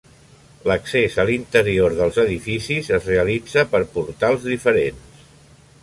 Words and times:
L'accés 0.69 1.17
a 1.23 1.25
l'interior 1.29 1.97
dels 1.99 2.17
edificis 2.25 2.91
es 2.99 3.07
realitza 3.13 3.67
per 3.75 3.83
portals 3.99 4.49
diferents. 4.55 5.25